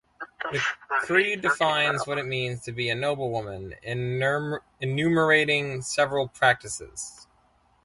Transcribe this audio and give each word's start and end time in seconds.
The 0.51 0.59
creed 1.01 1.41
defines 1.43 2.07
what 2.07 2.17
it 2.17 2.25
means 2.25 2.63
to 2.63 2.71
be 2.71 2.89
a 2.89 2.95
noble 2.95 3.29
woman, 3.29 3.75
enumerating 4.79 5.83
several 5.83 6.27
practices. 6.29 7.27